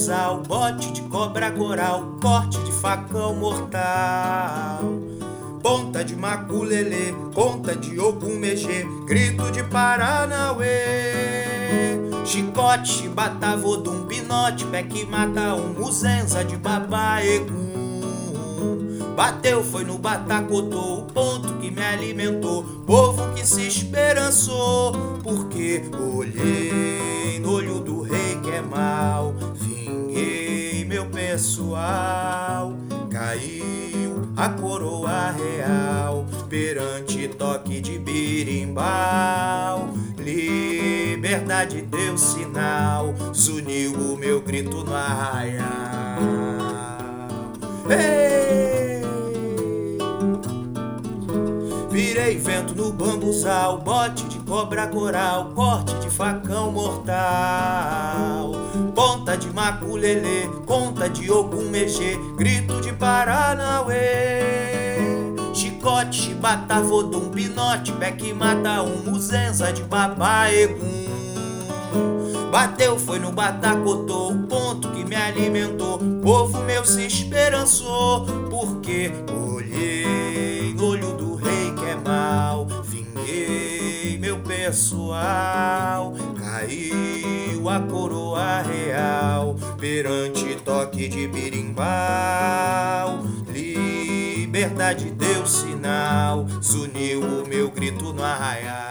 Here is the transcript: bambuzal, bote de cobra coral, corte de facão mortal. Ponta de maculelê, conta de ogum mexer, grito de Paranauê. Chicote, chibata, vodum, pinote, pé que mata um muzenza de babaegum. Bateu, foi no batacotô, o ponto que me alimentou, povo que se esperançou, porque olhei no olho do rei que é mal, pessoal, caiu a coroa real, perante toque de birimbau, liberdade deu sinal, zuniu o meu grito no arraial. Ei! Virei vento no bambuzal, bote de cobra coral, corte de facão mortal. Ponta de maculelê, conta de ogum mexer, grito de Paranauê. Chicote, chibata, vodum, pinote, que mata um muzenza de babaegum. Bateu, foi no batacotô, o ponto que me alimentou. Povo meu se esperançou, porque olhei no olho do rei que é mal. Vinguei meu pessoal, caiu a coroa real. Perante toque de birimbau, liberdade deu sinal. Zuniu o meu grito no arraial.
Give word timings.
bambuzal, 0.00 0.42
bote 0.46 0.92
de 0.92 1.02
cobra 1.02 1.50
coral, 1.50 2.16
corte 2.20 2.58
de 2.64 2.72
facão 2.72 3.34
mortal. 3.34 4.80
Ponta 5.62 6.02
de 6.02 6.16
maculelê, 6.16 7.12
conta 7.34 7.76
de 7.76 8.00
ogum 8.00 8.38
mexer, 8.38 8.86
grito 9.06 9.50
de 9.50 9.62
Paranauê. 9.64 10.64
Chicote, 12.24 12.88
chibata, 12.88 13.56
vodum, 13.56 14.06
pinote, 14.06 14.64
pé 14.66 14.82
que 14.82 15.04
mata 15.04 15.54
um 15.54 15.74
muzenza 15.74 16.42
de 16.44 16.56
babaegum. 16.56 17.70
Bateu, 19.14 19.62
foi 19.62 19.84
no 19.84 19.98
batacotô, 19.98 21.00
o 21.00 21.02
ponto 21.02 21.52
que 21.58 21.70
me 21.70 21.82
alimentou, 21.84 22.62
povo 22.86 23.34
que 23.34 23.46
se 23.46 23.66
esperançou, 23.66 24.92
porque 25.22 25.82
olhei 26.16 27.38
no 27.40 27.52
olho 27.52 27.80
do 27.80 28.00
rei 28.00 28.38
que 28.42 28.50
é 28.50 28.62
mal, 28.62 29.34
pessoal, 31.40 32.74
caiu 33.08 34.28
a 34.36 34.50
coroa 34.50 35.30
real, 35.30 36.26
perante 36.50 37.28
toque 37.28 37.80
de 37.80 37.98
birimbau, 37.98 39.88
liberdade 40.18 41.80
deu 41.80 42.18
sinal, 42.18 43.14
zuniu 43.34 43.94
o 43.94 44.18
meu 44.18 44.42
grito 44.42 44.84
no 44.84 44.94
arraial. 44.94 45.64
Ei! 47.88 49.00
Virei 51.90 52.36
vento 52.36 52.74
no 52.74 52.92
bambuzal, 52.92 53.78
bote 53.78 54.24
de 54.24 54.40
cobra 54.40 54.86
coral, 54.88 55.52
corte 55.54 55.94
de 56.00 56.10
facão 56.10 56.70
mortal. 56.70 58.52
Ponta 59.00 59.34
de 59.34 59.50
maculelê, 59.50 60.46
conta 60.66 61.08
de 61.08 61.30
ogum 61.30 61.70
mexer, 61.70 62.18
grito 62.36 62.82
de 62.82 62.92
Paranauê. 62.92 63.94
Chicote, 65.54 66.20
chibata, 66.20 66.82
vodum, 66.82 67.30
pinote, 67.30 67.94
que 68.18 68.34
mata 68.34 68.82
um 68.82 68.98
muzenza 69.10 69.72
de 69.72 69.82
babaegum. 69.84 71.06
Bateu, 72.52 72.98
foi 72.98 73.18
no 73.18 73.32
batacotô, 73.32 74.32
o 74.32 74.42
ponto 74.46 74.90
que 74.90 75.02
me 75.02 75.16
alimentou. 75.16 75.98
Povo 76.22 76.60
meu 76.64 76.84
se 76.84 77.06
esperançou, 77.06 78.26
porque 78.50 79.10
olhei 79.32 80.74
no 80.74 80.88
olho 80.88 81.14
do 81.14 81.36
rei 81.36 81.72
que 81.72 81.86
é 81.86 81.96
mal. 81.96 82.66
Vinguei 82.84 84.18
meu 84.18 84.40
pessoal, 84.40 86.12
caiu 86.36 87.39
a 87.70 87.80
coroa 87.80 88.62
real. 88.62 89.56
Perante 89.78 90.56
toque 90.64 91.08
de 91.08 91.26
birimbau, 91.28 91.86
liberdade 93.48 95.10
deu 95.10 95.46
sinal. 95.46 96.46
Zuniu 96.62 97.20
o 97.20 97.48
meu 97.48 97.70
grito 97.70 98.12
no 98.12 98.24
arraial. 98.24 98.89